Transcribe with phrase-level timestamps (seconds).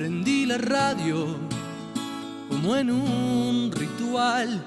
[0.00, 1.36] Prendí la radio
[2.48, 4.64] como en un ritual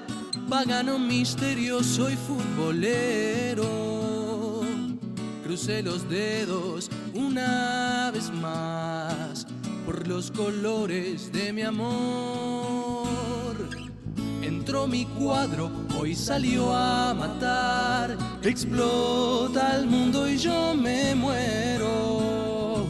[0.48, 3.66] pagano misterioso y futbolero.
[5.42, 9.44] Crucé los dedos una vez más
[9.84, 13.08] por los colores de mi amor.
[14.40, 18.16] Entró mi cuadro, hoy salió a matar.
[18.40, 22.86] Explota el mundo y yo me muero.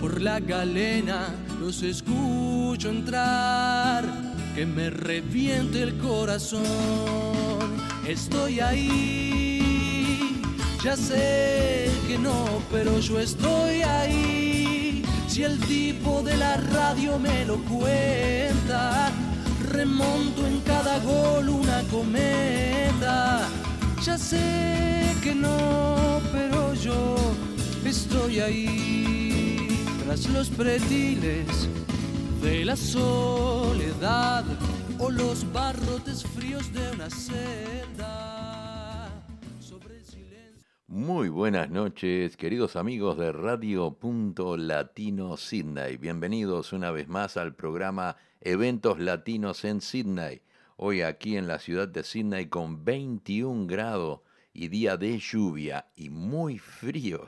[0.00, 4.04] Por la galena los escucho entrar,
[4.54, 6.62] que me reviente el corazón.
[8.06, 10.42] Estoy ahí,
[10.84, 15.04] ya sé que no, pero yo estoy ahí.
[15.26, 19.10] Si el tipo de la radio me lo cuenta,
[19.70, 23.48] remonto en cada gol una cometa.
[24.04, 27.16] Ya sé que no, pero yo
[27.86, 29.23] estoy ahí
[30.04, 31.68] tras los pretiles
[32.42, 34.44] de la soledad
[34.98, 39.10] o los barrotes fríos de una celda.
[40.86, 45.96] Muy buenas noches, queridos amigos de Radio Punto Latino Sydney.
[45.96, 50.42] Bienvenidos una vez más al programa Eventos Latinos en Sydney.
[50.76, 54.20] Hoy aquí en la ciudad de Sydney con 21 grados
[54.52, 57.26] y día de lluvia y muy frío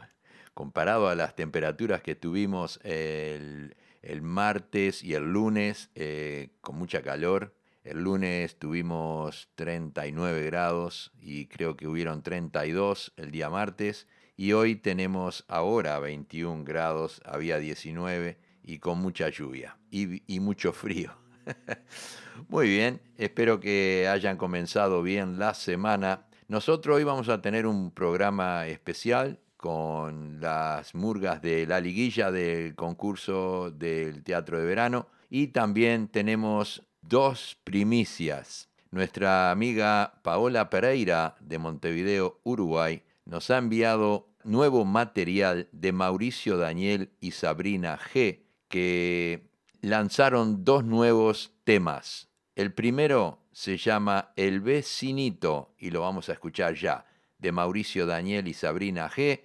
[0.57, 3.77] comparado a las temperaturas que tuvimos el,
[4.23, 7.55] martes y el lunes eh, con mucha calor.
[7.85, 14.09] El lunes tuvimos 39 grados y creo que hubieron 32 el día martes.
[14.35, 20.73] Y hoy tenemos ahora 21 grados, había 19 y con mucha lluvia y, y mucho
[20.73, 21.13] frío.
[22.49, 26.25] Muy bien, espero que hayan comenzado bien la semana.
[26.49, 32.75] Nosotros hoy vamos a tener un programa especial con las murgas de la liguilla del
[32.75, 38.69] concurso del teatro de verano y también tenemos dos primicias.
[38.91, 47.11] Nuestra amiga Paola Pereira de Montevideo, Uruguay, nos ha enviado nuevo material de Mauricio Daniel
[47.21, 49.49] y Sabrina G, que
[49.81, 52.29] lanzaron dos nuevos temas.
[52.55, 57.07] El primero se llama El vecinito y lo vamos a escuchar ya,
[57.39, 59.41] de Mauricio Daniel y Sabrina G,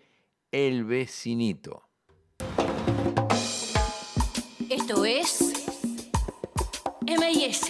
[0.52, 1.84] El vecinito.
[4.70, 5.54] Esto es
[7.08, 7.62] MIS.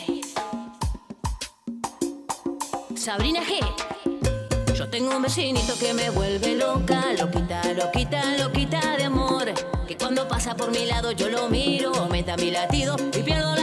[2.96, 4.74] Sabrina G.
[4.76, 9.54] Yo tengo un vecinito que me vuelve loca, loquita, loquita, loquita de amor.
[9.88, 13.61] Que cuando pasa por mi lado yo lo miro, aumenta mi latido y pierdo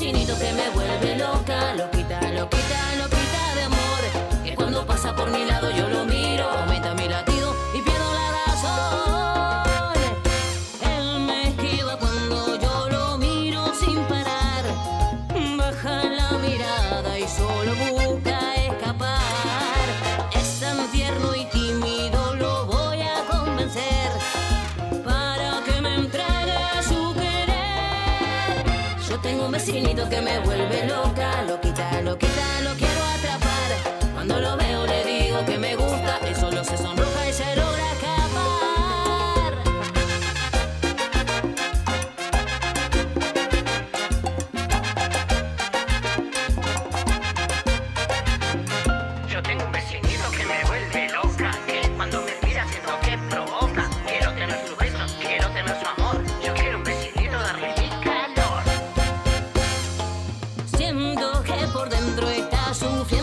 [0.00, 0.99] Vecinito que me vuelve
[29.80, 32.89] vecinito que me vuelve loca, loquita, loquita, lo quiero atrapar.
[62.80, 63.19] Está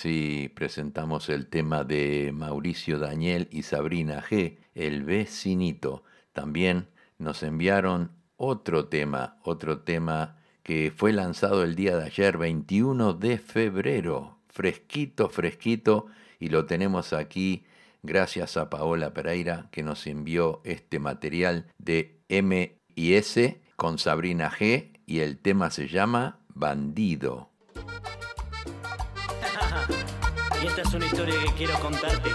[0.00, 6.04] así presentamos el tema de Mauricio Daniel y Sabrina G, El vecinito.
[6.32, 6.88] También
[7.18, 13.36] nos enviaron otro tema, otro tema que fue lanzado el día de ayer, 21 de
[13.36, 16.06] febrero, fresquito, fresquito,
[16.38, 17.66] y lo tenemos aquí
[18.02, 24.50] gracias a Paola Pereira que nos envió este material de M y S con Sabrina
[24.50, 27.50] G y el tema se llama Bandido.
[30.62, 32.30] Y esta es una historia que quiero contarte.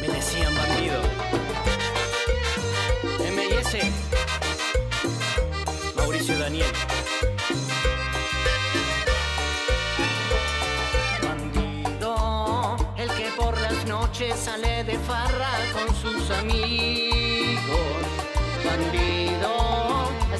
[0.00, 1.00] Me decían bandido.
[3.26, 3.92] M&S.
[5.96, 6.72] Mauricio Daniel.
[11.22, 17.70] Bandido, el que por las noches sale de farra con sus amigos.
[18.64, 19.59] Bandido,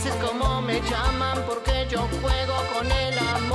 [0.07, 3.50] es como me llaman porque yo juego con el amor.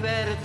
[0.00, 0.39] libertad.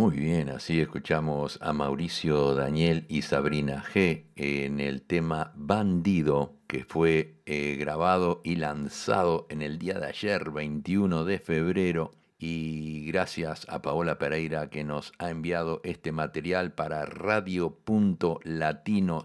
[0.00, 6.84] Muy bien, así escuchamos a Mauricio Daniel y Sabrina G en el tema Bandido, que
[6.84, 12.12] fue eh, grabado y lanzado en el día de ayer, 21 de febrero.
[12.38, 17.62] Y gracias a Paola Pereira que nos ha enviado este material para Radio.Latino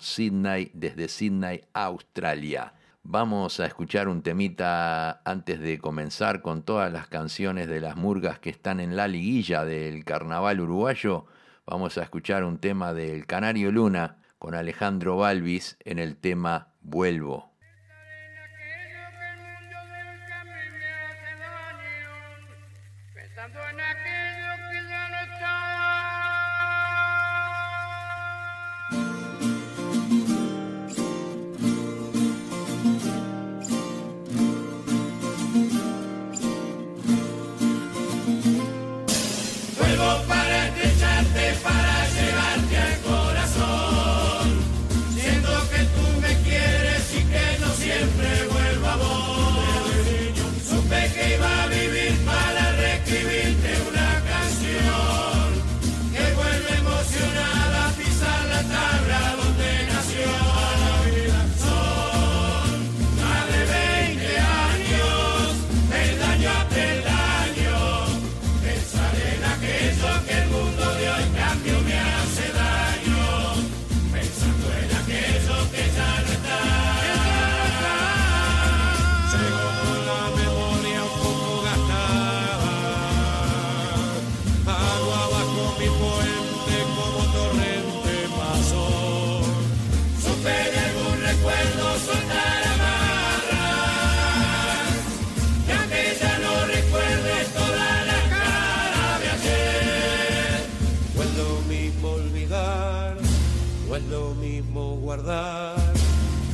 [0.02, 2.74] Sydney desde Sydney, Australia.
[3.08, 8.40] Vamos a escuchar un temita antes de comenzar con todas las canciones de las murgas
[8.40, 11.28] que están en la liguilla del carnaval uruguayo.
[11.68, 17.55] Vamos a escuchar un tema del Canario Luna con Alejandro Balvis en el tema Vuelvo.
[104.04, 105.76] Lo mismo guardar.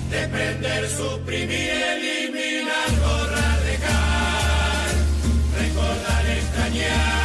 [0.09, 4.91] Desprender, suprimir, eliminar, borrar, dejar.
[5.57, 7.20] Recordar, extrañar,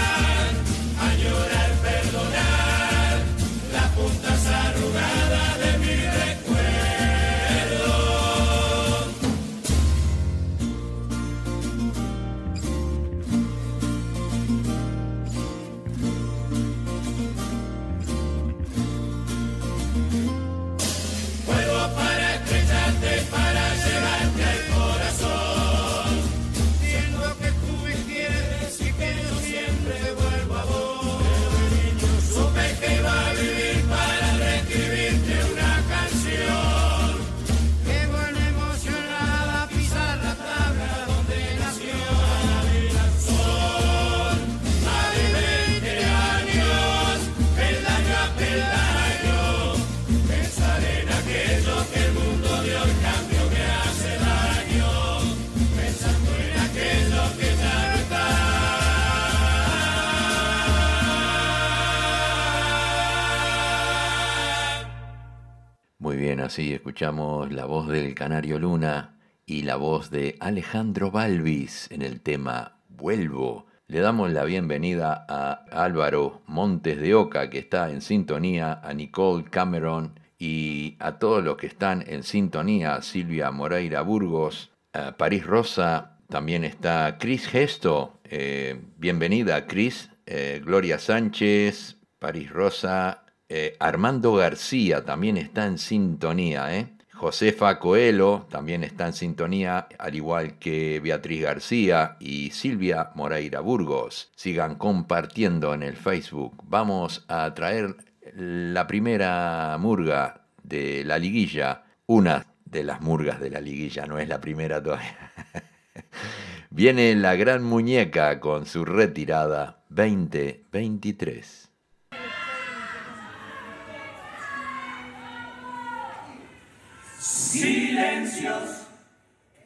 [66.46, 72.78] Escuchamos la voz del Canario Luna y la voz de Alejandro Balvis en el tema
[72.88, 73.66] Vuelvo.
[73.88, 79.42] Le damos la bienvenida a Álvaro Montes de Oca, que está en sintonía, a Nicole
[79.50, 86.20] Cameron y a todos los que están en sintonía, Silvia Moreira Burgos, a París Rosa,
[86.28, 95.04] también está Cris Gesto, eh, bienvenida Cris, eh, Gloria Sánchez, París Rosa, eh, Armando García
[95.04, 96.96] también está en sintonía, ¿eh?
[97.16, 104.30] Josefa Coelho también está en sintonía, al igual que Beatriz García y Silvia Moreira Burgos.
[104.36, 106.62] Sigan compartiendo en el Facebook.
[106.64, 107.96] Vamos a traer
[108.34, 114.28] la primera murga de la liguilla, una de las murgas de la liguilla, no es
[114.28, 115.32] la primera todavía.
[116.70, 121.70] Viene la gran muñeca con su retirada 2023.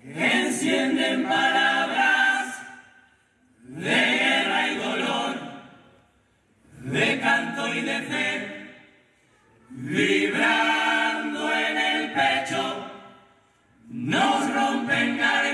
[0.02, 2.62] Encienden palabras
[3.62, 5.36] de guerra y dolor,
[6.84, 8.70] de canto y de fe,
[9.68, 12.86] vibrando en el pecho,
[13.88, 15.49] nos rompen gargantas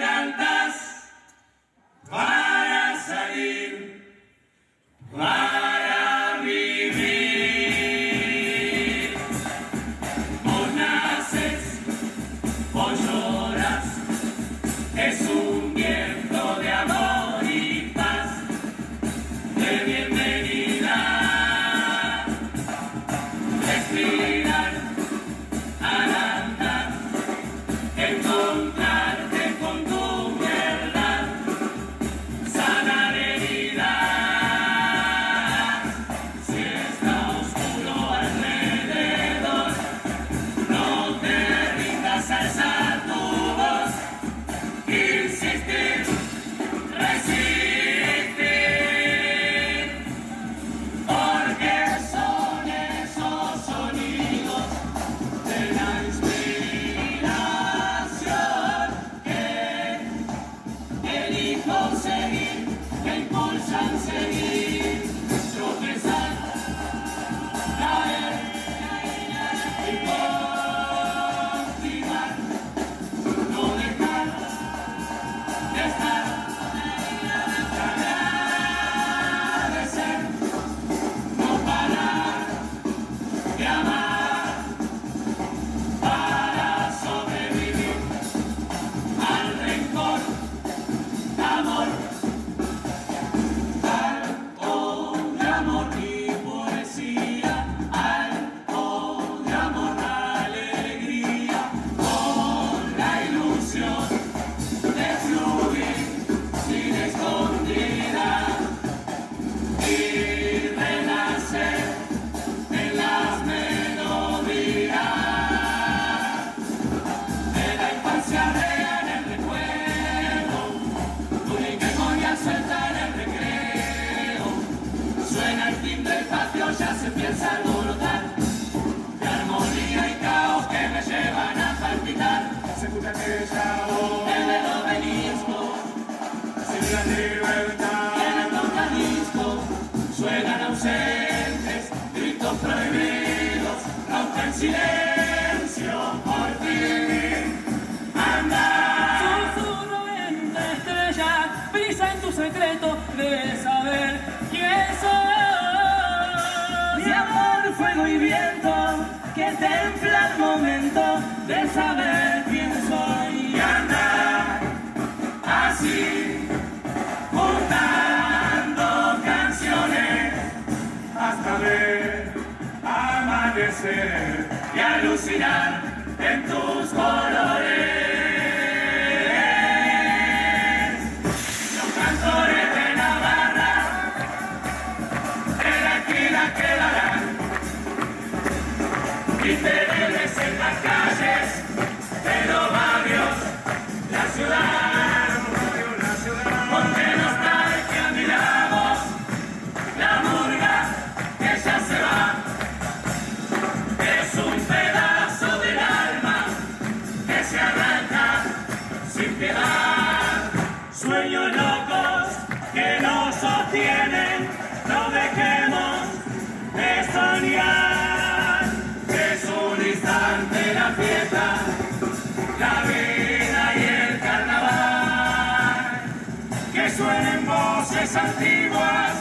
[228.06, 229.14] voces antiguas,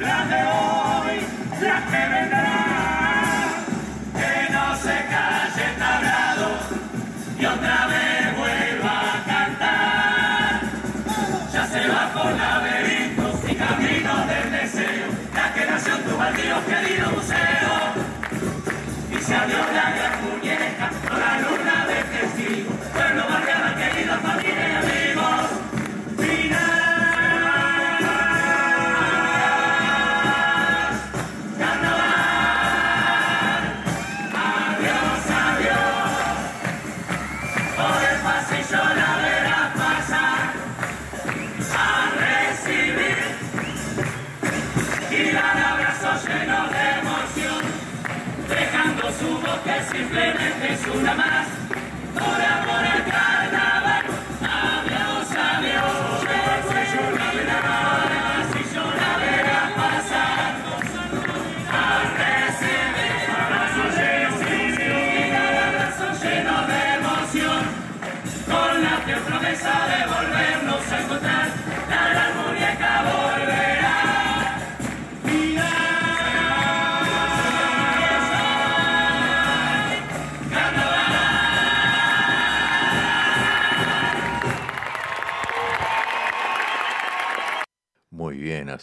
[0.00, 1.20] las de hoy,
[1.62, 3.50] las que vendrán.
[4.14, 6.48] Que no se calle tablado
[7.38, 10.60] y otra vez vuelva a cantar.
[11.52, 17.10] Ya se va por laberintos y caminos del deseo, la que nació tu baldío querido
[17.10, 17.74] museo.
[19.12, 20.03] Y se abrió la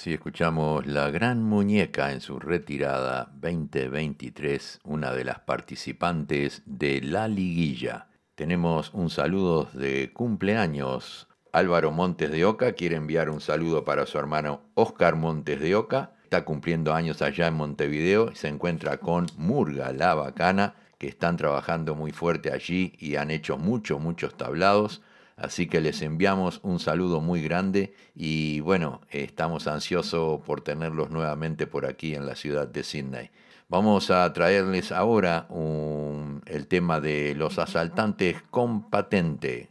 [0.02, 7.28] así escuchamos La Gran Muñeca en su retirada 2023, una de las participantes de la
[7.28, 8.08] liguilla.
[8.34, 11.28] Tenemos un saludo de cumpleaños.
[11.54, 16.14] Álvaro Montes de Oca quiere enviar un saludo para su hermano Oscar Montes de Oca.
[16.24, 21.38] Está cumpliendo años allá en Montevideo y se encuentra con Murga La Bacana, que están
[21.38, 25.04] trabajando muy fuerte allí y han hecho muchos, muchos tablados.
[25.42, 31.66] Así que les enviamos un saludo muy grande y bueno, estamos ansiosos por tenerlos nuevamente
[31.66, 33.32] por aquí en la ciudad de Sydney.
[33.68, 39.70] Vamos a traerles ahora un- el tema de los asaltantes con patente.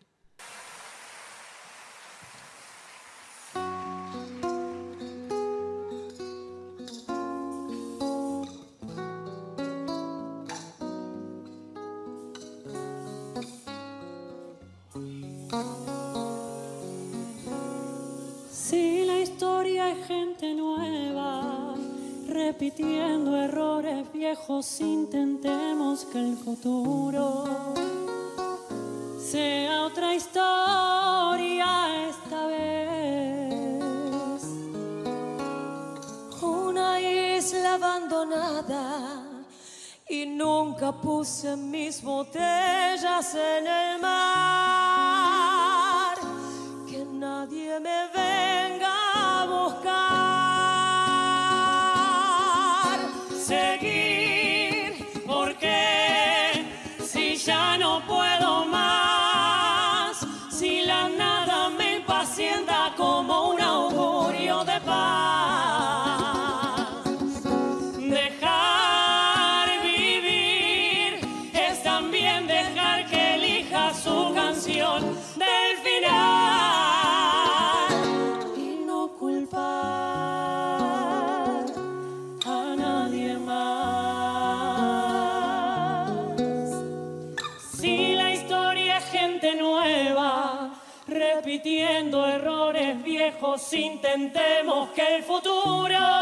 [94.40, 96.19] Intentemos que el futuro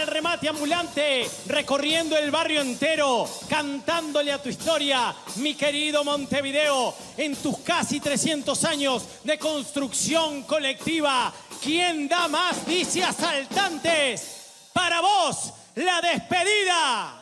[0.00, 7.36] el remate ambulante, recorriendo el barrio entero, cantándole a tu historia, mi querido Montevideo, en
[7.36, 11.32] tus casi 300 años de construcción colectiva.
[11.62, 12.66] ¿Quién da más?
[12.66, 14.70] Dice asaltantes.
[14.72, 17.21] Para vos, la despedida.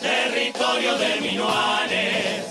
[0.00, 2.44] Territorio de minuanes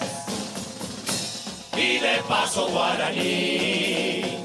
[1.78, 4.44] y de paso guaraní,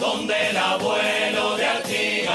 [0.00, 2.34] donde el abuelo de Artigas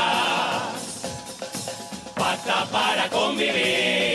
[2.15, 4.08] pacta para convivir.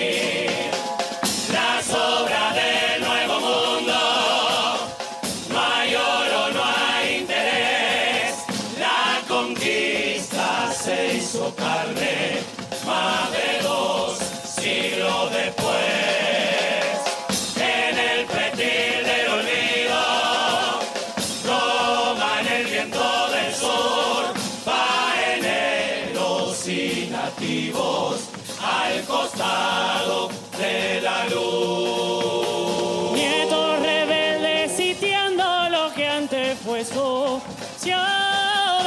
[36.85, 37.41] Su
[37.79, 38.85] ciudad.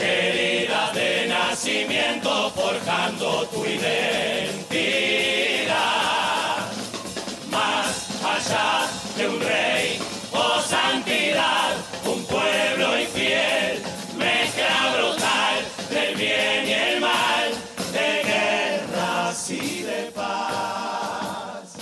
[0.00, 3.86] Heridas de nacimiento forjando tu identidad.
[7.50, 9.98] Más allá de un rey
[10.32, 13.82] o santidad, un pueblo infiel,
[14.16, 17.50] mezcla brutal del bien y el mal,
[17.92, 21.74] de guerras y de paz.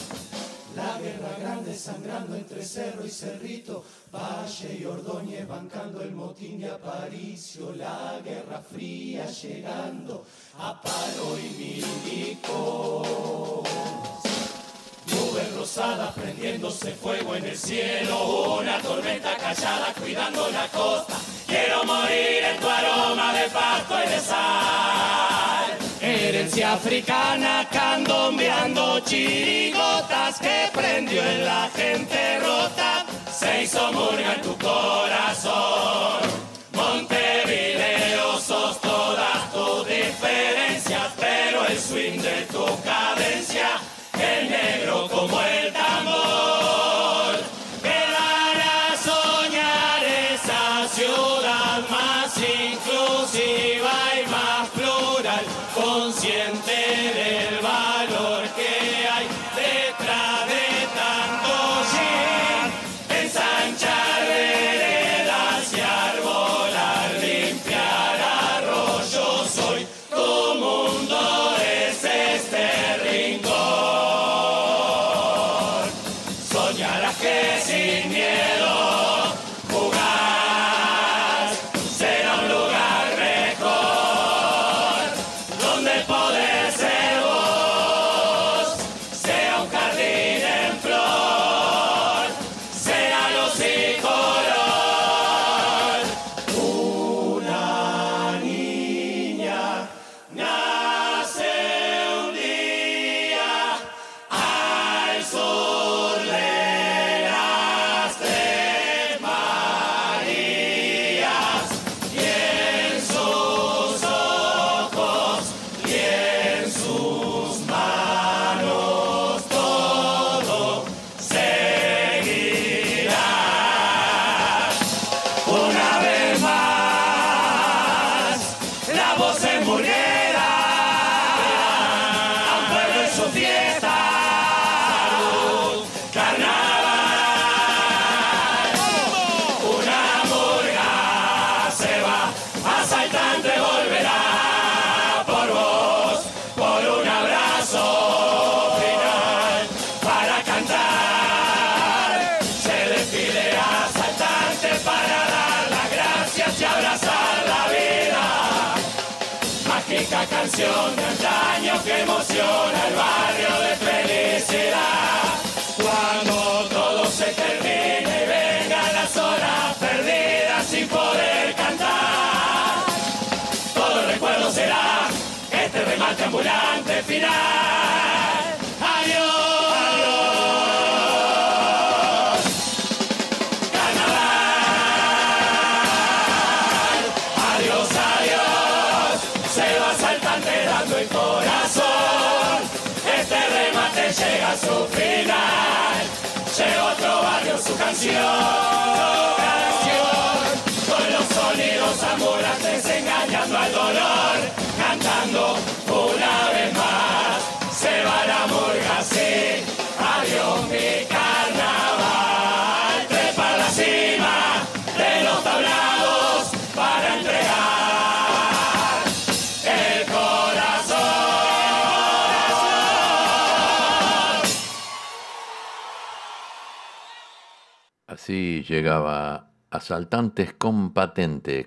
[0.77, 3.85] La guerra grande sangrando entre cerro y cerrito,
[4.15, 10.25] Valle y Ordóñez bancando el motín de Aparicio, la guerra fría llegando
[10.57, 13.09] a palo y milicos.
[15.07, 21.17] Nubes rosadas prendiéndose fuego en el cielo, una tormenta callada cuidando la costa.
[21.49, 25.77] Quiero morir en tu aroma de pasto y de sal.
[26.01, 33.05] Herencia africana candombeando chirigotas que prendió en la gente rota.
[33.45, 36.23] Se hizo murga en tu corazón.
[36.73, 43.69] Montevideo sos todas tus diferencias, pero el swing de tu cadencia
[44.15, 45.71] es negro como el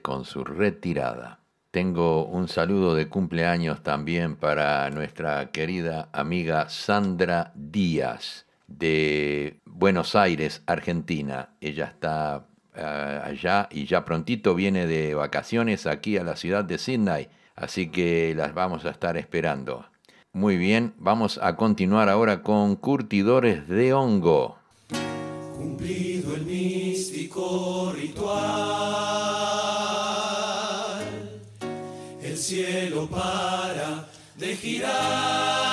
[0.01, 1.39] con su retirada.
[1.71, 10.63] Tengo un saludo de cumpleaños también para nuestra querida amiga Sandra Díaz de Buenos Aires,
[10.65, 11.51] Argentina.
[11.61, 16.77] Ella está eh, allá y ya prontito viene de vacaciones aquí a la ciudad de
[16.77, 19.85] Sydney, así que las vamos a estar esperando.
[20.33, 24.57] Muy bien, vamos a continuar ahora con curtidores de hongo
[25.57, 28.37] cumplido el místico ritual,
[32.21, 35.66] el cielo para de girar.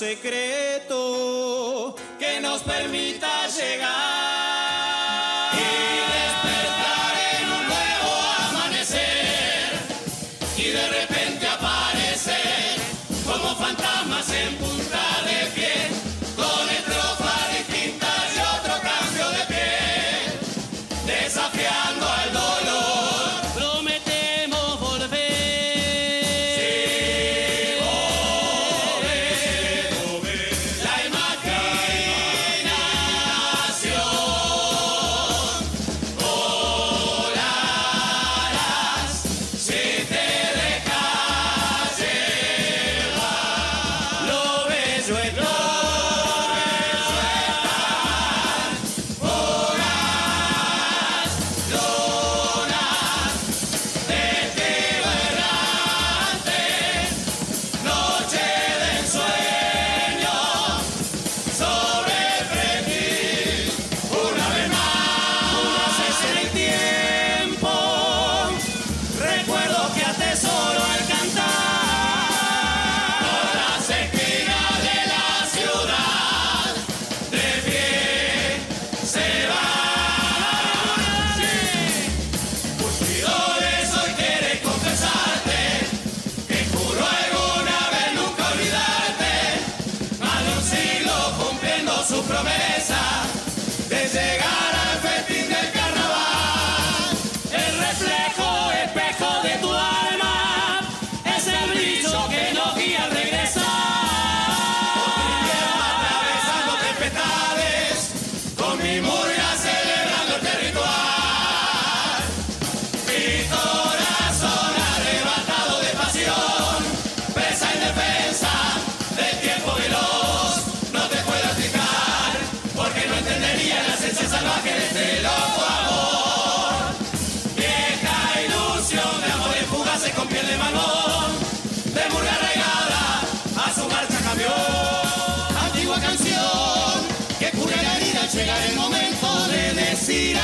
[0.00, 0.39] secreto.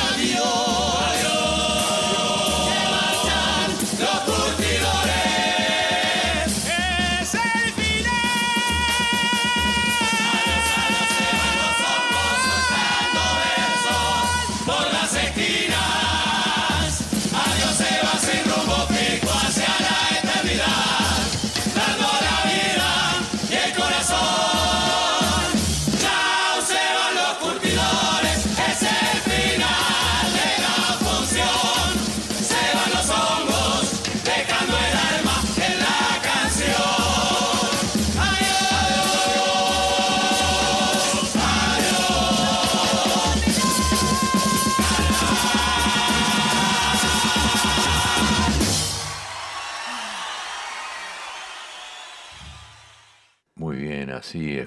[0.05, 0.26] Decir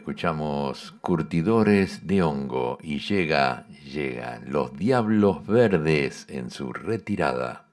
[0.10, 7.69] escuchamos Curtidores de Hongo y llega, llegan los Diablos Verdes en su retirada.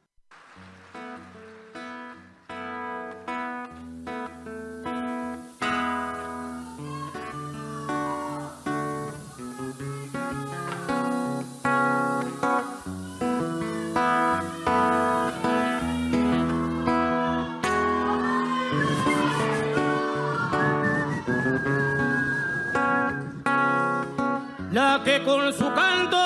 [24.96, 26.16] La que con su canto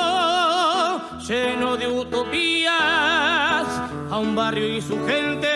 [1.27, 2.73] lleno de utopías
[4.11, 5.49] a un barrio y su gente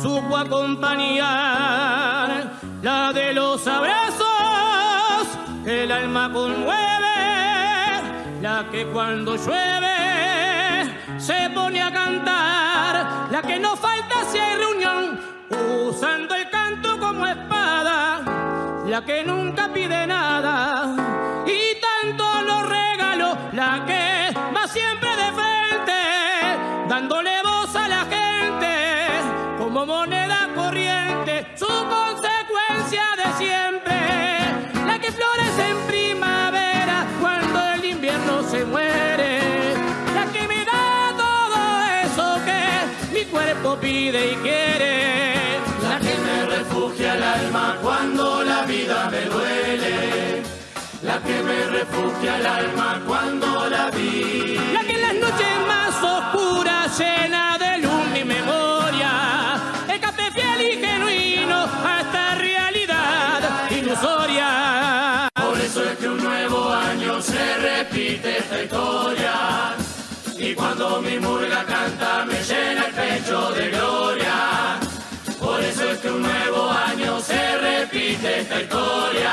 [0.00, 5.26] supo acompañar, la de los abrazos
[5.64, 6.80] que el alma conmueve,
[8.40, 15.20] la que cuando llueve se pone a cantar, la que no falta si hay reunión
[15.86, 18.22] usando el canto como espada
[18.86, 21.03] la que nunca pide nada
[44.04, 45.58] pide y quiere.
[45.82, 50.42] La que me refugia el alma cuando la vida me duele.
[51.02, 54.93] La que me refugia el alma cuando la vi.
[73.24, 74.78] De gloria.
[75.40, 79.32] Por eso es que un nuevo año se repite esta historia.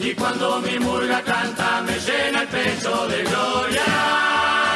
[0.00, 4.67] Y cuando mi murga canta me llena el pecho de gloria.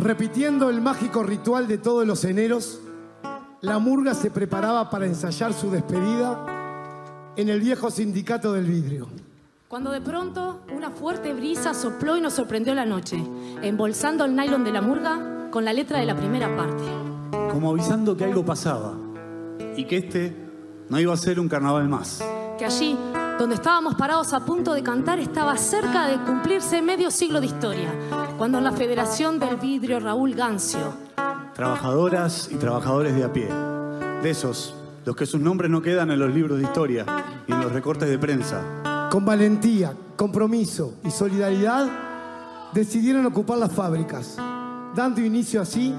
[0.00, 2.80] Repitiendo el mágico ritual de todos los eneros,
[3.60, 9.08] la murga se preparaba para ensayar su despedida en el viejo sindicato del vidrio.
[9.68, 13.22] Cuando de pronto una fuerte brisa sopló y nos sorprendió la noche,
[13.60, 16.82] embolsando el nylon de la murga con la letra de la primera parte.
[17.52, 18.94] Como avisando que algo pasaba
[19.76, 20.34] y que este
[20.88, 22.24] no iba a ser un carnaval más.
[22.58, 22.98] Que allí,
[23.38, 27.92] donde estábamos parados a punto de cantar, estaba cerca de cumplirse medio siglo de historia,
[28.40, 30.94] cuando en la Federación del Vidrio Raúl Gancio,
[31.54, 33.50] Trabajadoras y trabajadores de a pie.
[34.22, 34.74] De esos,
[35.04, 37.04] los que sus nombres no quedan en los libros de historia
[37.46, 39.08] y en los recortes de prensa.
[39.10, 41.86] Con valentía, compromiso y solidaridad,
[42.72, 44.38] decidieron ocupar las fábricas,
[44.94, 45.94] dando inicio así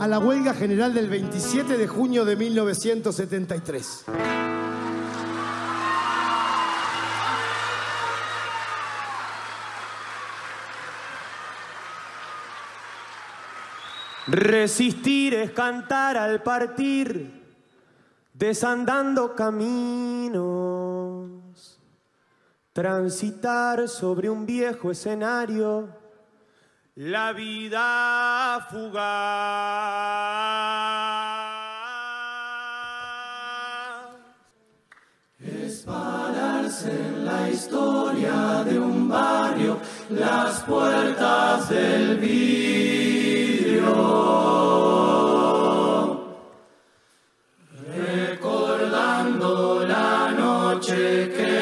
[0.00, 4.45] a la huelga general del 27 de junio de 1973.
[14.26, 17.44] Resistir es cantar al partir,
[18.34, 20.40] desandando caminos,
[22.72, 25.88] transitar sobre un viejo escenario,
[26.96, 29.06] la vida fugaz.
[35.38, 39.78] Es pararse en la historia de un barrio,
[40.10, 42.95] las puertas del vidrio
[47.96, 51.55] recordando la noche que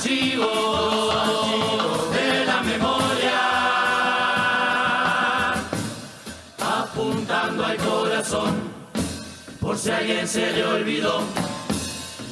[0.00, 0.50] archivos
[2.12, 3.40] de la memoria,
[6.58, 8.72] apuntando al corazón,
[9.60, 11.22] por si alguien se le olvidó,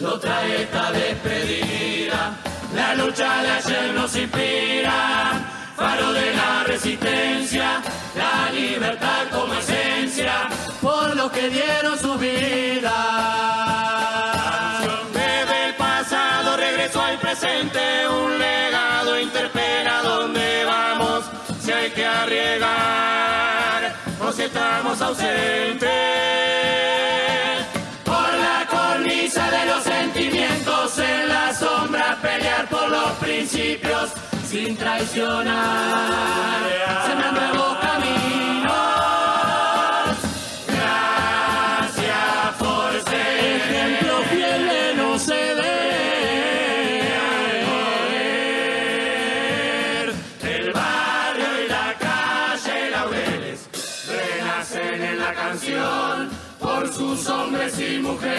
[0.00, 2.36] lo trae esta despedida.
[2.74, 7.82] La lucha de ayer nos inspira, faro de la resistencia,
[8.16, 10.48] la libertad como esencia,
[10.80, 13.77] por los que dieron su vida.
[16.88, 21.24] Regreso al presente, un legado interpela dónde vamos,
[21.60, 25.88] si hay que arriesgar o si estamos ausentes.
[28.04, 34.10] Por la cornisa de los sentimientos en la sombra, pelear por los principios
[34.46, 35.56] sin traicionar,
[37.06, 37.87] sembrando nuevos
[57.58, 58.36] hombres y mujeres.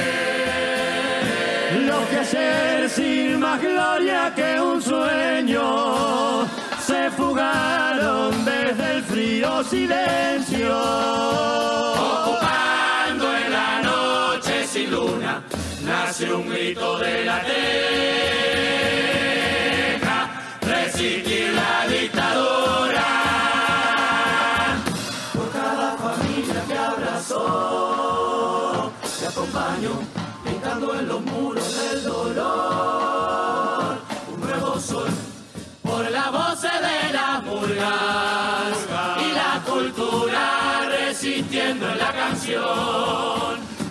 [1.86, 6.48] Los que ayer sin más gloria que un sueño
[6.80, 10.76] se fugaron desde el frío silencio.
[12.24, 15.44] Ocupando en la noche sin luna,
[15.84, 18.49] nace un grito de la teja,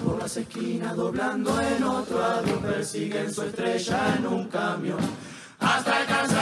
[0.05, 4.99] Por las esquinas doblando en otro avión, persiguen su estrella en un camión.
[5.59, 6.39] Hasta alcanzar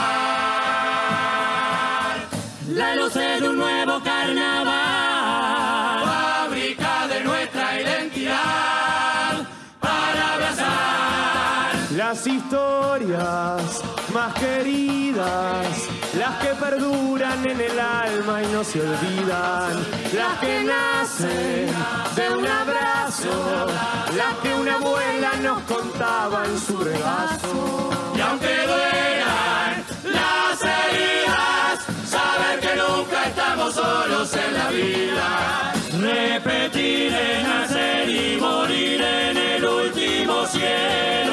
[2.69, 6.05] la luz de un nuevo carnaval.
[6.05, 9.47] Fábrica de nuestra identidad
[9.79, 13.81] para abrazar Las historias
[14.13, 15.86] más queridas,
[16.27, 19.71] las que perduran en el alma y no se olvidan,
[20.13, 21.69] las que nacen
[22.17, 23.67] de un abrazo,
[24.13, 27.89] las que una abuela nos contaba en su regazo.
[28.17, 31.75] Y aunque duelan las heridas,
[32.15, 35.73] saber que nunca estamos solos en la vida.
[35.97, 41.26] Repetir es nacer y morir en el último cielo.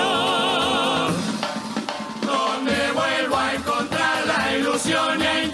[4.86, 5.53] La ilusión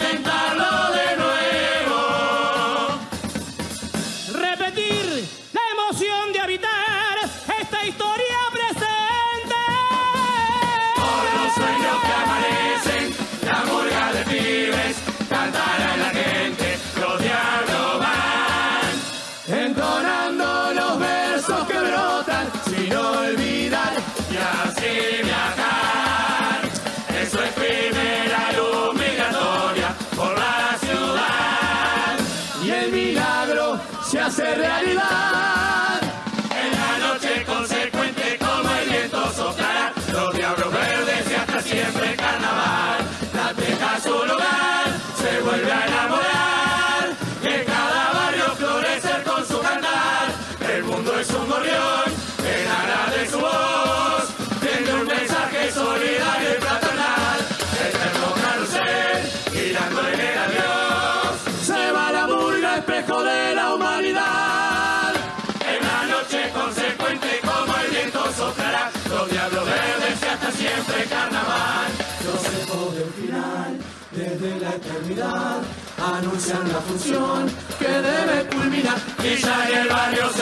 [76.51, 78.98] anuncian la función que debe culminar.
[79.22, 80.39] Y ya en el barrio se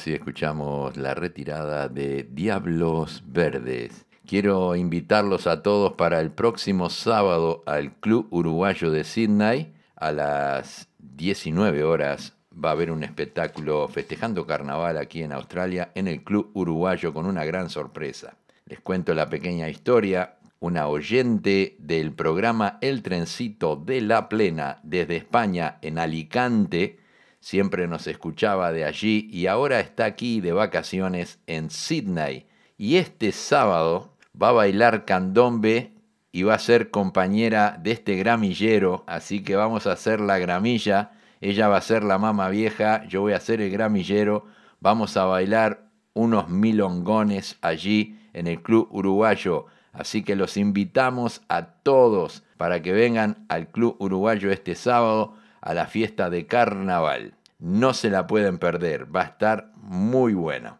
[0.00, 4.06] así escuchamos la retirada de Diablos Verdes.
[4.26, 9.74] Quiero invitarlos a todos para el próximo sábado al Club Uruguayo de Sydney.
[9.96, 16.08] A las 19 horas va a haber un espectáculo festejando carnaval aquí en Australia en
[16.08, 18.38] el Club Uruguayo con una gran sorpresa.
[18.64, 20.38] Les cuento la pequeña historia.
[20.60, 26.99] Una oyente del programa El Trencito de la Plena desde España en Alicante
[27.40, 32.46] siempre nos escuchaba de allí y ahora está aquí de vacaciones en Sydney.
[32.76, 35.92] Y este sábado va a bailar candombe
[36.32, 41.12] y va a ser compañera de este gramillero, así que vamos a hacer la gramilla,
[41.40, 44.44] ella va a ser la mama vieja, yo voy a ser el gramillero,
[44.80, 51.66] vamos a bailar unos milongones allí en el Club Uruguayo, así que los invitamos a
[51.82, 57.34] todos para que vengan al Club Uruguayo este sábado a la fiesta de carnaval.
[57.58, 60.78] No se la pueden perder, va a estar muy bueno.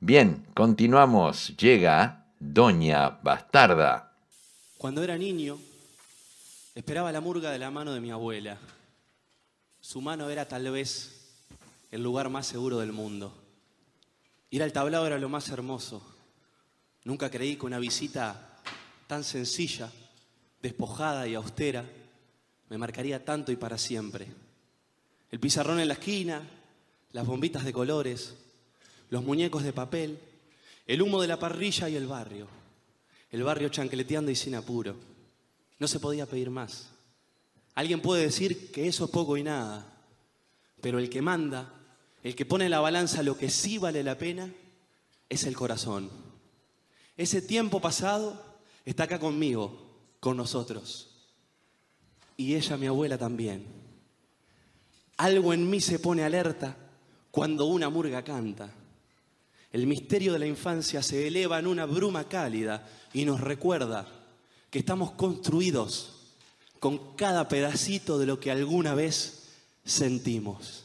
[0.00, 1.56] Bien, continuamos.
[1.56, 4.12] Llega Doña Bastarda.
[4.78, 5.58] Cuando era niño,
[6.74, 8.58] esperaba la murga de la mano de mi abuela.
[9.80, 11.34] Su mano era tal vez
[11.90, 13.36] el lugar más seguro del mundo.
[14.50, 16.02] Ir al tablado era lo más hermoso.
[17.04, 18.58] Nunca creí que una visita
[19.06, 19.90] tan sencilla,
[20.62, 21.84] despojada y austera
[22.72, 24.26] me marcaría tanto y para siempre.
[25.30, 26.40] El pizarrón en la esquina,
[27.10, 28.32] las bombitas de colores,
[29.10, 30.18] los muñecos de papel,
[30.86, 32.48] el humo de la parrilla y el barrio.
[33.30, 34.96] El barrio chancleteando y sin apuro.
[35.78, 36.88] No se podía pedir más.
[37.74, 39.84] Alguien puede decir que eso es poco y nada,
[40.80, 41.74] pero el que manda,
[42.22, 44.50] el que pone en la balanza lo que sí vale la pena,
[45.28, 46.08] es el corazón.
[47.18, 48.42] Ese tiempo pasado
[48.86, 49.78] está acá conmigo,
[50.20, 51.11] con nosotros.
[52.36, 53.66] Y ella, mi abuela, también.
[55.18, 56.76] Algo en mí se pone alerta
[57.30, 58.72] cuando una murga canta.
[59.70, 64.06] El misterio de la infancia se eleva en una bruma cálida y nos recuerda
[64.70, 66.32] que estamos construidos
[66.78, 69.48] con cada pedacito de lo que alguna vez
[69.84, 70.84] sentimos.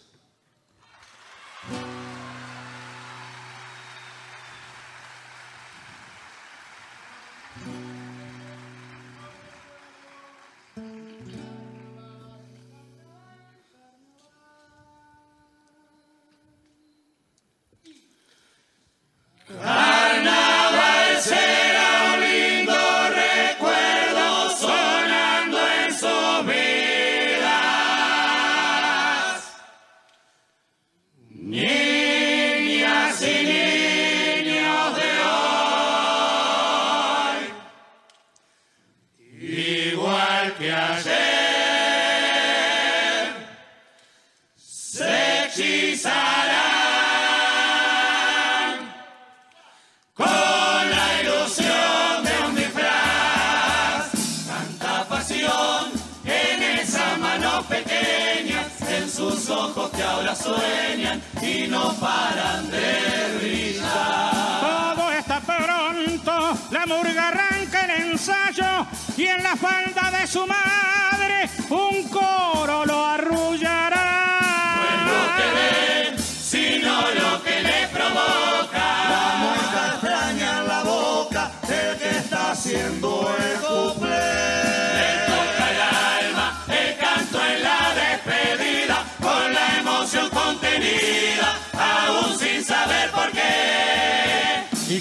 [70.27, 70.76] Falda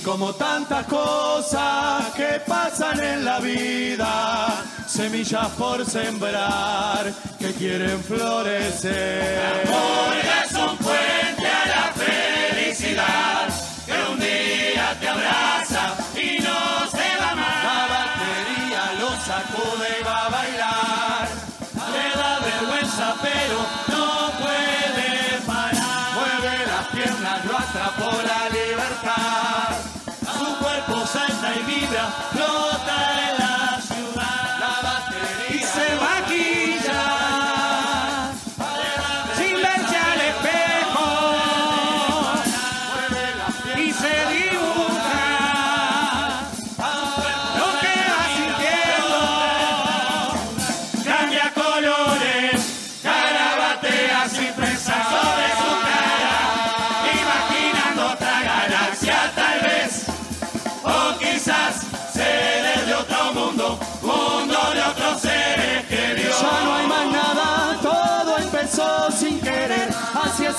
[0.06, 9.66] como tantas cosas que pasan en la vida, semillas por sembrar que quieren florecer.
[9.66, 13.48] Murga es un puente a la felicidad
[13.84, 17.64] que un día te abraza y no se va más.
[17.64, 21.28] La batería lo sacude y va a bailar.
[21.92, 23.85] Le da vergüenza pero
[32.06, 32.65] y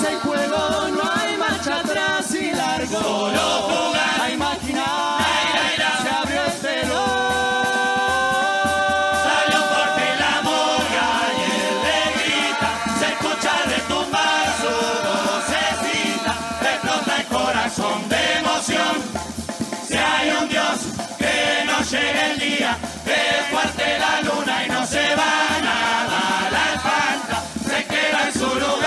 [0.01, 2.99] el juego, no hay marcha atrás y largo.
[3.01, 4.21] Solo jugar.
[4.21, 5.25] A imaginar.
[6.03, 6.81] Se abrió este
[9.25, 12.69] Salió fuerte la murga y él le grita,
[12.99, 14.73] se escucha retumbar su
[15.07, 16.33] vocecita,
[16.73, 18.95] explota el corazón de emoción.
[19.87, 20.77] Si hay un Dios
[21.17, 21.35] que
[21.65, 25.33] no llegue el día, es fuerte la luna y no se va
[25.63, 26.21] nada,
[26.51, 27.37] la espanta,
[27.67, 28.86] se queda en su lugar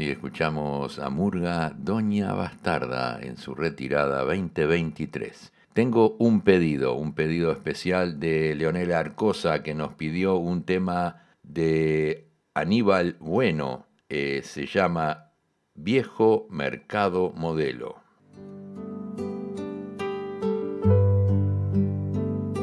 [0.00, 5.52] Así escuchamos a Murga Doña Bastarda en su retirada 2023.
[5.74, 12.30] Tengo un pedido, un pedido especial de Leonela Arcosa que nos pidió un tema de
[12.54, 13.88] Aníbal Bueno.
[14.08, 15.32] eh, se llama
[15.74, 17.96] Viejo Mercado Modelo.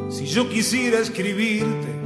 [0.10, 1.97] Si yo quisiera escribirte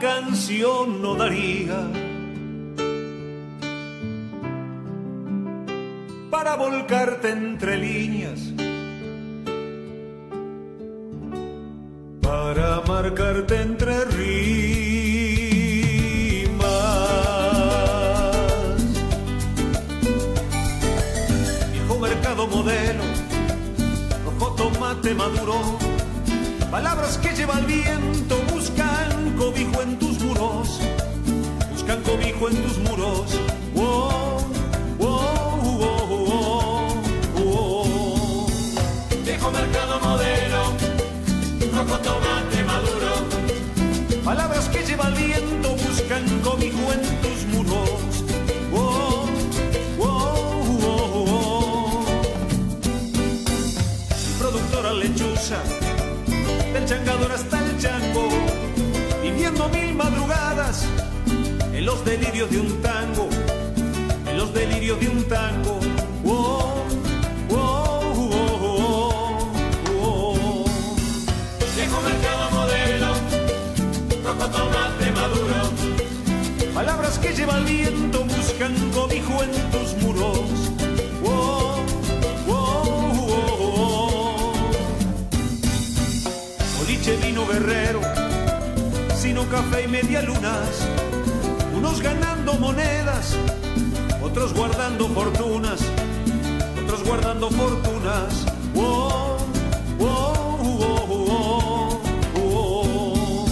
[0.00, 1.78] canción no daría
[6.30, 8.40] para volcarte entre líneas,
[12.22, 14.30] para marcarte entre rimas.
[21.72, 23.02] Viejo mercado modelo,
[24.24, 25.78] rojo tomate maduro,
[26.70, 28.39] palabras que lleva el viento
[29.40, 30.78] cobijo en tus muros,
[31.72, 33.40] buscan cobijo en tus muros.
[33.74, 34.44] Wow,
[34.98, 35.78] wow,
[37.36, 38.46] wow.
[39.24, 40.62] Viejo mercado modelo,
[41.74, 43.12] rojo tomate maduro.
[44.22, 48.00] Palabras que lleva el viento buscan cobijo en tus muros.
[54.10, 55.58] El productora lechuza,
[56.74, 57.59] del changador hasta
[61.80, 63.26] en los delirios de un tango,
[64.26, 65.80] en los delirios de un tango.
[71.74, 73.14] Viejo mercado modelo,
[74.24, 76.74] rojo tomate maduro.
[76.74, 80.50] Palabras que lleva el viento buscan cobijo en tus muros.
[86.78, 88.02] Boliche vino guerrero,
[89.16, 90.86] sino café y media lunas,
[91.90, 93.36] unos ganando monedas,
[94.22, 95.80] otros guardando fortunas,
[96.84, 98.46] otros guardando fortunas.
[98.74, 99.38] Wow,
[99.98, 100.56] wow,
[102.34, 103.46] wow.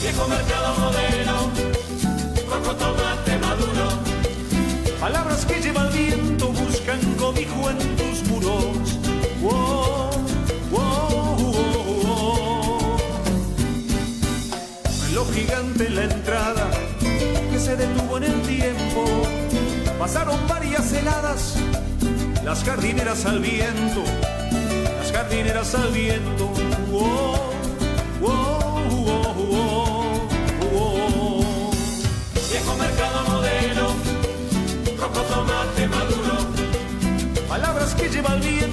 [0.00, 1.50] Viejo mercado modelo,
[2.48, 3.88] coco tomate maduro.
[5.00, 5.92] Palabras que lleva el
[20.06, 21.56] Pasaron varias heladas,
[22.44, 24.04] las jardineras al viento,
[25.00, 26.52] las jardineras al viento.
[26.92, 27.40] Wow,
[28.20, 29.34] wow,
[30.70, 31.74] wow.
[32.52, 33.86] Viejo mercado modelo,
[34.96, 36.36] rojo tomate maduro.
[37.48, 38.65] Palabras que lleva el viento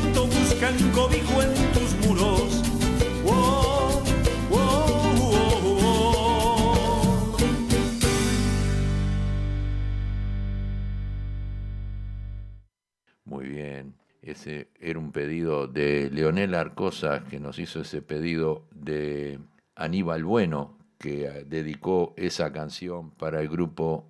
[15.14, 19.39] pedido de Leonel Arcosa que nos hizo ese pedido de
[19.76, 24.09] Aníbal Bueno, que dedicó esa canción para el grupo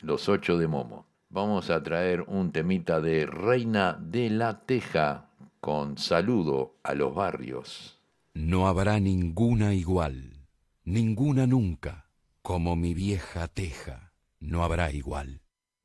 [0.00, 1.06] Los Ocho de Momo.
[1.28, 5.26] Vamos a traer un temita de Reina de la Teja
[5.60, 7.98] con saludo a los barrios.
[8.34, 10.46] No habrá ninguna igual,
[10.84, 12.06] ninguna nunca,
[12.42, 15.40] como mi vieja teja, no habrá igual.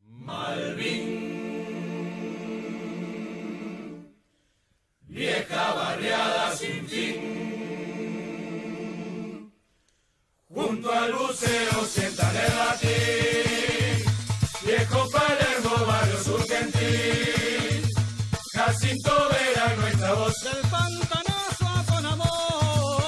[0.05, 1.51] Malvin,
[5.12, 7.18] vieja barriada sin fin.
[10.47, 14.05] Junto al buceo sientan el latín,
[14.66, 17.88] viejo Palermo, barrio surgentil.
[18.53, 23.03] Jacinto Vera, nuestra voz del pantanazo con amor.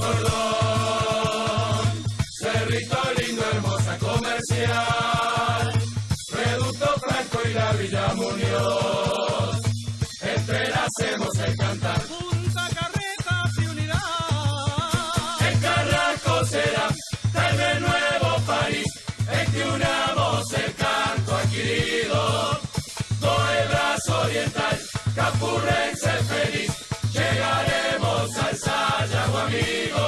[0.00, 1.86] Cordón,
[2.40, 5.72] Cerrito lindo, hermosa comercial.
[6.32, 8.95] Reducto Franco y la Villa Muñoz.
[11.16, 12.00] Entrelacemos el cantar.
[12.02, 14.00] Punta Carretas y unidad.
[15.48, 16.88] El Carrasco será
[17.32, 18.86] tal vez nuevo París.
[19.30, 22.60] En que unamos el canto adquirido.
[23.20, 24.78] Todo el brazo oriental,
[25.14, 26.72] capurrense feliz.
[27.12, 30.05] Llegaremos al Sayago amigo.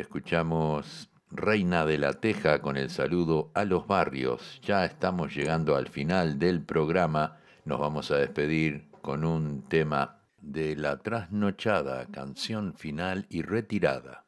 [0.00, 4.60] Escuchamos Reina de la Teja con el saludo a los barrios.
[4.62, 7.38] Ya estamos llegando al final del programa.
[7.64, 14.24] Nos vamos a despedir con un tema de La Trasnochada, canción final y retirada.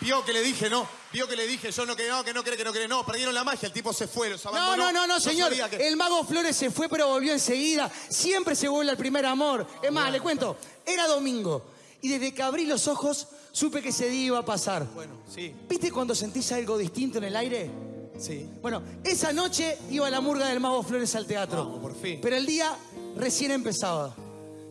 [0.00, 0.86] Vio que le dije, no.
[1.12, 3.04] Vio que le dije, yo no que no, que no cree, que no cree, no.
[3.04, 4.92] Perdieron la magia, el tipo se fue, los No, abandonó.
[4.92, 5.52] no, no, no, señor.
[5.70, 7.90] que- El mago Flores se fue, pero volvió enseguida.
[8.08, 9.66] Siempre se vuelve al primer amor.
[9.82, 10.56] Es más, le cuento,
[10.86, 11.72] era domingo.
[12.00, 14.86] Y desde que abrí los ojos, supe que ese día iba a pasar.
[14.94, 17.70] Bueno, sí, ¿Viste cuando sentís algo distinto en el aire?
[18.18, 18.48] sí.
[18.60, 21.64] Bueno, esa noche iba la murga del mago Flores al teatro.
[21.64, 22.18] Vamos, por fin.
[22.20, 22.76] Pero el día
[23.16, 24.14] recién empezaba.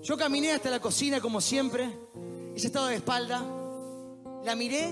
[0.03, 1.85] Yo caminé hasta la cocina como siempre.
[2.55, 3.43] Ella estaba de espalda.
[4.43, 4.89] La miré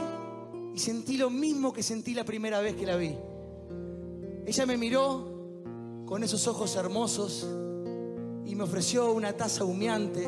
[0.74, 3.16] y sentí lo mismo que sentí la primera vez que la vi.
[4.46, 7.46] Ella me miró con esos ojos hermosos
[8.46, 10.28] y me ofreció una taza humeante,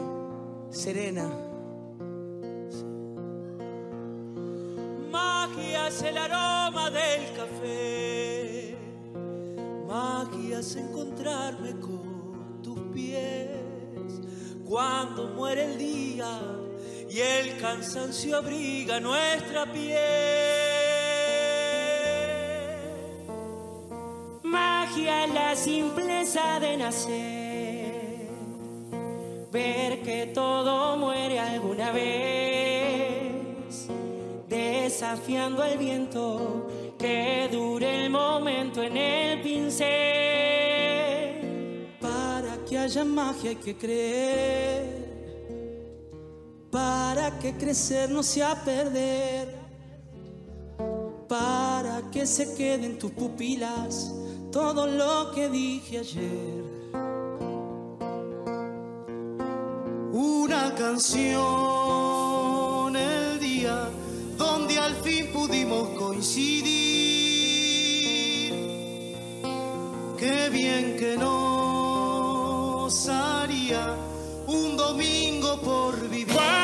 [0.72, 1.30] serena.
[5.58, 8.78] Magia es el aroma del café.
[9.88, 13.49] Magia es encontrarme con tus pies.
[14.70, 16.39] Cuando muere el día
[17.10, 19.97] y el cansancio abriga nuestra piel.
[24.43, 28.28] magia la simpleza de nacer.
[29.51, 32.76] Ver que todo muere alguna vez.
[35.00, 36.66] Desafiando el viento,
[36.98, 39.86] que dure el momento en el pincel.
[42.02, 45.06] Para que haya magia hay que creer.
[46.72, 49.54] Para que crecer no sea perder.
[51.30, 54.12] Para que se quede en tus pupilas
[54.52, 56.64] todo lo que dije ayer.
[60.12, 62.07] Una canción
[65.08, 66.68] fin pudimos coincidir.
[70.18, 73.95] Qué bien que nos haría
[74.47, 76.57] un domingo por vivir.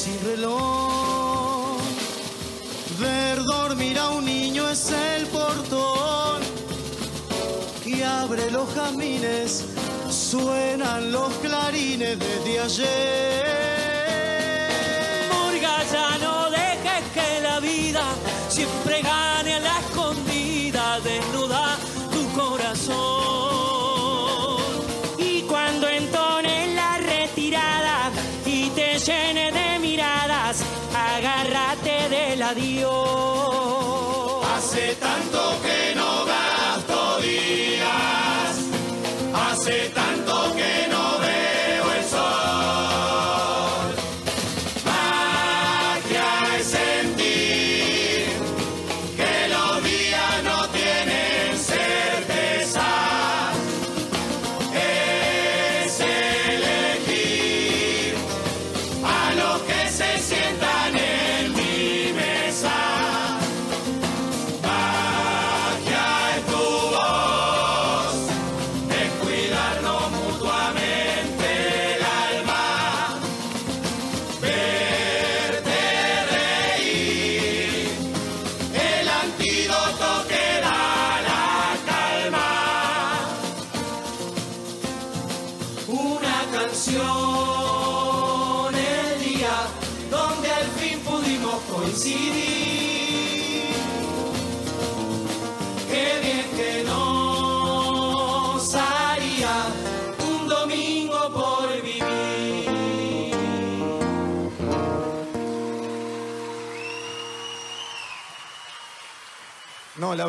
[0.00, 1.78] Sin reloj,
[2.98, 6.40] ver dormir a un niño es el portón
[7.84, 9.66] que abre los jazmines,
[10.08, 13.59] suenan los clarines desde ayer.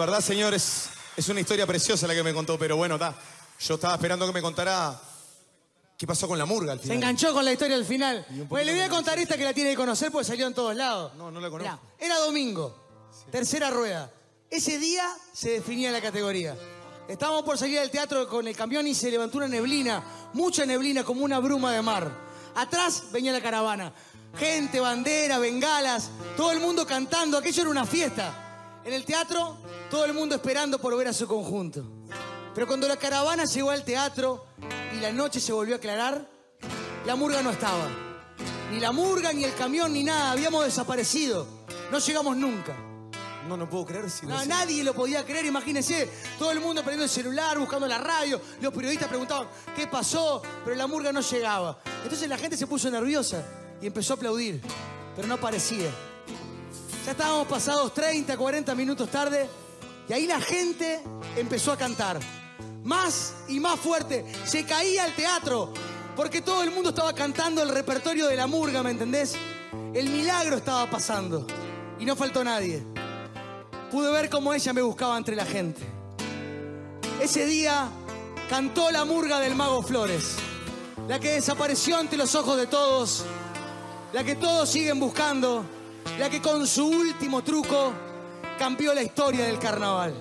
[0.02, 0.90] Verdad, señor, es,
[1.30, 3.16] una historia preciosa la que me contó, pero bueno, está.
[3.60, 5.00] Yo estaba esperando que me contara
[5.96, 6.98] qué pasó con la murga al Se final.
[6.98, 8.26] enganchó con la historia al final.
[8.50, 10.76] Pues le voy a contar esta que la tiene que conocer porque salió en todos
[10.76, 11.14] lados.
[11.14, 11.72] No, no la conozco.
[11.72, 12.76] Mirá, era domingo,
[13.32, 14.12] tercera rueda.
[14.50, 16.58] Ese día se definía la categoría.
[17.08, 21.04] Estábamos por salir del teatro con el camión y se levantó una neblina, mucha neblina,
[21.04, 22.12] como una bruma de mar.
[22.56, 23.94] Atrás venía la caravana.
[24.36, 27.38] Gente, bandera, bengalas, todo el mundo cantando.
[27.38, 28.80] Aquello era una fiesta.
[28.84, 29.58] En el teatro,
[29.92, 31.84] todo el mundo esperando por ver a su conjunto.
[32.56, 34.46] Pero cuando la caravana llegó al teatro
[34.96, 36.28] y la noche se volvió a aclarar,
[37.06, 37.88] la murga no estaba.
[38.72, 40.32] Ni la murga, ni el camión, ni nada.
[40.32, 41.46] Habíamos desaparecido.
[41.92, 42.74] No llegamos nunca.
[43.48, 44.46] No, no puedo creer si No, sé.
[44.48, 46.10] nadie lo podía creer, imagínense.
[46.40, 48.40] Todo el mundo prendiendo el celular, buscando la radio.
[48.62, 51.80] Los periodistas preguntaban qué pasó, pero la murga no llegaba.
[52.04, 53.44] Entonces la gente se puso nerviosa
[53.82, 54.62] y empezó a aplaudir,
[55.16, 55.90] pero no aparecía.
[57.06, 59.50] Ya estábamos pasados 30, 40 minutos tarde
[60.12, 61.00] y ahí la gente
[61.38, 62.20] empezó a cantar.
[62.84, 64.26] Más y más fuerte.
[64.44, 65.72] Se caía el teatro
[66.18, 69.38] porque todo el mundo estaba cantando el repertorio de la murga, ¿me entendés?
[69.94, 71.48] El milagro estaba pasando
[71.98, 72.84] y no faltó nadie.
[73.90, 75.82] Pude ver cómo ella me buscaba entre la gente.
[77.22, 77.88] Ese día
[78.50, 80.36] cantó la murga del mago Flores,
[81.08, 83.24] la que desapareció ante los ojos de todos,
[84.12, 85.64] la que todos siguen buscando,
[86.20, 87.94] la que con su último truco
[88.62, 90.14] cambió la historia del carnaval.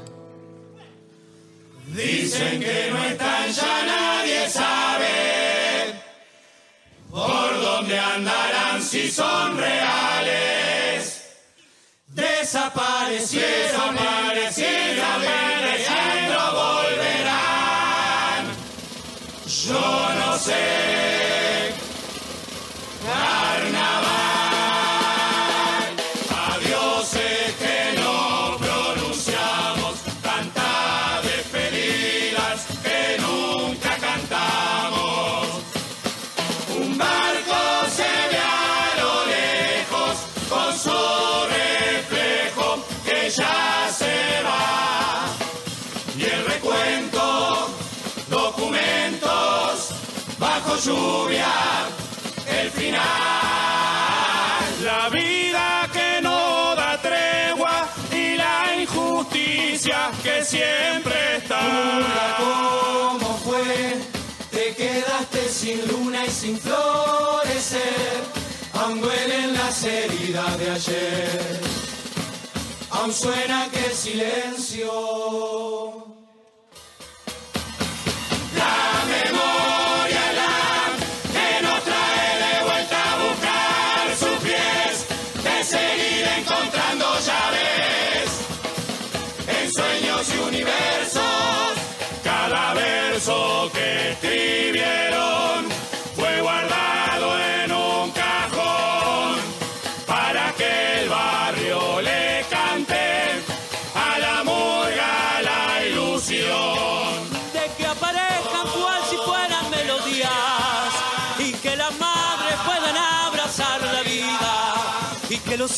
[1.88, 6.00] Dicen que no están ya nadie sabe
[7.10, 11.36] por dónde andarán si son reales.
[12.06, 18.46] Desaparecieron, desaparecieron, y no volverán.
[19.66, 21.74] Yo no sé.
[23.04, 24.39] Carnaval,
[50.84, 51.46] lluvia,
[52.46, 53.02] el final.
[54.84, 61.60] La vida que no da tregua y la injusticia que siempre está.
[62.38, 63.98] ¿Cómo fue?
[64.50, 68.20] Te quedaste sin luna y sin florecer.
[68.74, 71.60] Aún duelen las heridas de ayer.
[72.90, 74.90] Aún suena aquel silencio.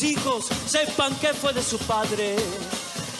[0.03, 2.35] Hijos sepan que fue de su padre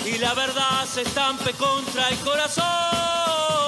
[0.06, 2.66] y la verdad se estampe contra el corazón.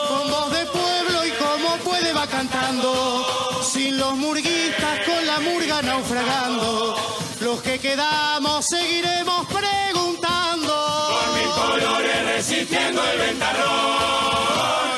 [0.08, 3.62] Con voz de pueblo y como puede va cantando.
[3.64, 6.96] Sin los murguistas con la murga naufragando.
[7.42, 11.22] Los que quedamos seguiremos preguntando.
[11.26, 14.95] Con mil colores resistiendo el ventarrón.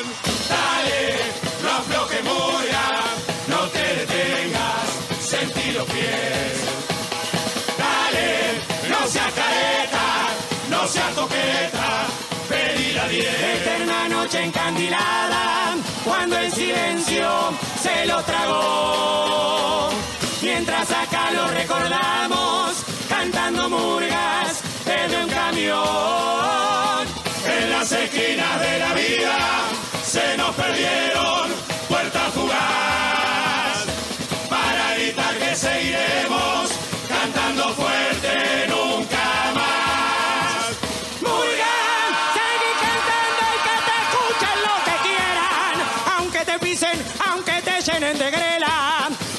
[11.14, 12.06] Coqueta,
[12.48, 13.26] pedí la diez.
[13.26, 17.28] Eterna noche encandilada, cuando el silencio
[17.80, 19.90] se lo tragó.
[20.42, 27.06] Mientras acá lo recordamos, cantando murgas desde un camión.
[27.44, 29.38] En las esquinas de la vida
[30.04, 31.07] se nos perdieron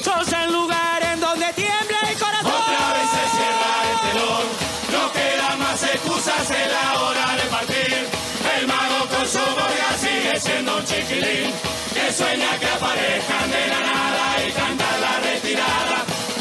[0.02, 2.52] Sos el lugar en donde tiembla el corazón.
[2.52, 4.46] Otra vez se cierra el telón.
[4.94, 8.08] No quedan más excusas en la hora de partir.
[8.56, 11.52] El mago con su morga sigue siendo un chiquilín.
[11.94, 15.98] Que sueña que aparezcan de la nada y cantar la retirada.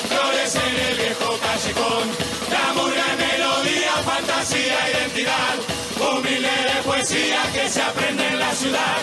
[0.07, 2.07] Flores en el viejo callejón.
[2.49, 5.78] La murga melodía, fantasía, identidad.
[6.99, 8.97] Poesía que se aprende en la ciudad.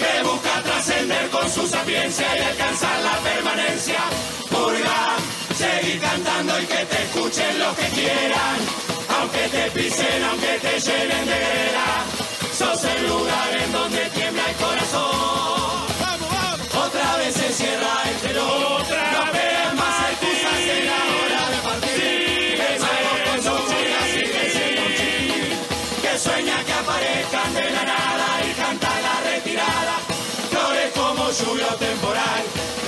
[0.00, 4.00] Que busca trascender con su sapiencia y alcanzar la permanencia.
[4.50, 5.16] Murga,
[5.54, 8.58] seguir cantando y que te escuchen los que quieran.
[9.20, 11.88] Aunque te pisen, aunque te llenen de grera.
[12.56, 14.81] Sos el lugar en donde tiembla el corazón.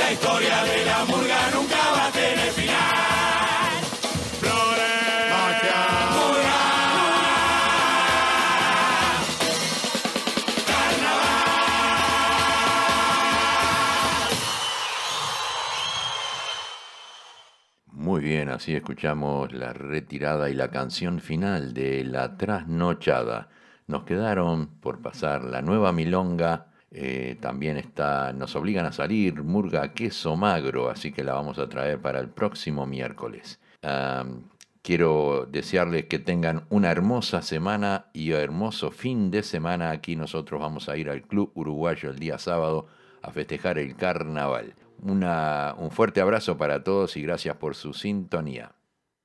[0.05, 3.81] La historia de la murga nunca va a tener final.
[4.39, 5.33] Flores.
[6.13, 6.55] Murga.
[17.87, 23.49] Muy bien, así escuchamos la retirada y la canción final de La Trasnochada.
[23.87, 29.93] Nos quedaron por pasar la nueva milonga, eh, también está Nos obligan a salir, Murga
[29.93, 33.61] Queso Magro, así que la vamos a traer para el próximo miércoles.
[34.83, 39.91] Quiero desearles que tengan una hermosa semana y hermoso fin de semana.
[39.91, 42.87] Aquí nosotros vamos a ir al Club Uruguayo el día sábado
[43.23, 44.75] a festejar el carnaval.
[45.03, 48.73] Un fuerte abrazo para todos y gracias por su sintonía.